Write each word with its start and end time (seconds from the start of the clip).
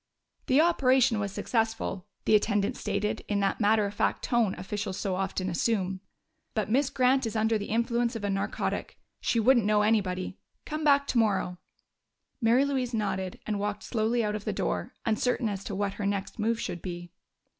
"The 0.47 0.59
operation 0.61 1.19
was 1.19 1.31
successful," 1.31 2.07
the 2.25 2.33
attendant 2.33 2.75
stated, 2.75 3.23
in 3.27 3.39
that 3.41 3.61
matter 3.61 3.85
of 3.85 3.93
fact 3.93 4.23
tone 4.23 4.55
officials 4.57 4.97
so 4.97 5.13
often 5.13 5.47
assume, 5.47 6.01
"but 6.55 6.71
Miss 6.71 6.89
Grant 6.89 7.27
is 7.27 7.35
under 7.35 7.55
the 7.55 7.67
influence 7.67 8.15
of 8.15 8.23
a 8.23 8.29
narcotic. 8.31 8.97
She 9.19 9.39
wouldn't 9.39 9.63
know 9.67 9.83
anybody.... 9.83 10.39
Come 10.65 10.83
back 10.83 11.05
tomorrow." 11.05 11.59
Mary 12.41 12.65
Louise 12.65 12.95
nodded 12.95 13.39
and 13.45 13.59
walked 13.59 13.83
slowly 13.83 14.23
out 14.23 14.33
of 14.33 14.43
the 14.43 14.51
door, 14.53 14.95
uncertain 15.05 15.47
as 15.47 15.63
to 15.65 15.75
what 15.75 15.93
her 15.93 16.07
next 16.07 16.39
move 16.39 16.59
should 16.59 16.81
be. 16.81 17.11